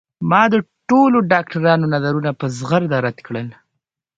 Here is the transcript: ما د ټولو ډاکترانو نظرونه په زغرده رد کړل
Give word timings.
ما 0.29 0.41
د 0.53 0.55
ټولو 0.89 1.17
ډاکترانو 1.31 1.85
نظرونه 1.93 2.31
په 2.39 2.45
زغرده 2.57 2.97
رد 3.05 3.17
کړل 3.27 3.47